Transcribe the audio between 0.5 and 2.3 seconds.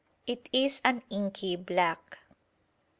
is an inky black.